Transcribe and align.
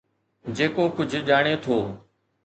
جيڪو 0.55 0.83
ڪجھ 0.95 1.15
ڄاڻي 1.27 1.53
ٿو. 1.63 1.77